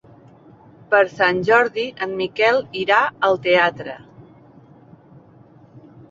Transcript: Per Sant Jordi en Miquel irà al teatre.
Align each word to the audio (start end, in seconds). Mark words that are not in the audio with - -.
Per 0.91 1.01
Sant 1.09 1.41
Jordi 1.49 1.83
en 2.05 2.15
Miquel 2.21 2.57
irà 2.83 3.01
al 3.27 3.37
teatre. 3.43 3.93